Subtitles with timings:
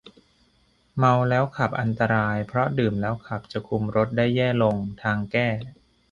[0.97, 5.47] เมาแล้วขับอันตรายเพราะดื่มแล้วขับจะคุมรถได้แย่ลง ทางแก้